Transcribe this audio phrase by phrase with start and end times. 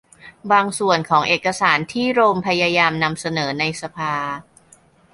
[0.51, 4.13] บางส่วนของเอกสารที่โรมพยายามนำเสนอในสภา